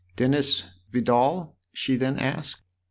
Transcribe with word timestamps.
"Dennis 0.15 0.63
Vidal?" 0.89 1.55
she 1.73 1.95
then 1.95 2.17
asked. 2.17 2.63